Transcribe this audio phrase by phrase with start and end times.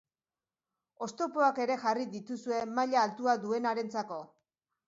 [1.07, 4.23] Oztopoak ere jarri dituzue, maila altua duenarentzako.